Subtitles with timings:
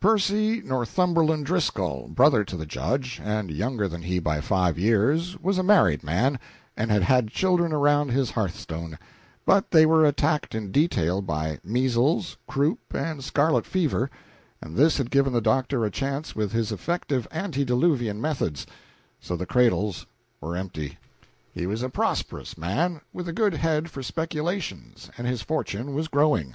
[0.00, 5.58] Percy Northumberland Driscoll, brother to the Judge, and younger than he by five years, was
[5.58, 6.38] a married man,
[6.74, 8.98] and had had children around his hearthstone;
[9.44, 14.10] but they were attacked in detail by measles, croup and scarlet fever,
[14.62, 18.66] and this had given the doctor a chance with his effective antediluvian methods;
[19.20, 20.06] so the cradles
[20.40, 20.96] were empty.
[21.52, 26.08] He was a prosperous man, with a good head for speculations, and his fortune was
[26.08, 26.54] growing.